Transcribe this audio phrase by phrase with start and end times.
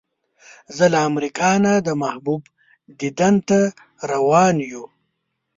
[0.75, 2.41] زه له امریکا نه د محبوب
[2.99, 3.59] دیدن ته
[4.11, 4.85] روان یو.